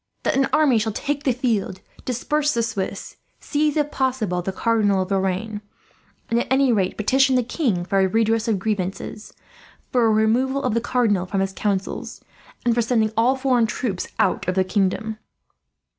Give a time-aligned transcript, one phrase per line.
[0.23, 5.03] That an army shall take the field, disperse the Swiss, seize if possible the Cardinal
[5.03, 5.61] of Lorraine;
[6.27, 9.31] and at any rate petition the king for a redress of grievances,
[9.91, 12.19] for a removal of the Cardinal from his councils,
[12.65, 15.19] and for sending all foreign troops out of the kingdom.